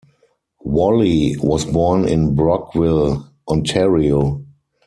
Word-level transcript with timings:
Whalley 0.63 1.35
was 1.37 1.63
born 1.63 2.07
in 2.07 2.33
Brockville, 2.33 3.27
Ontario. 3.47 4.43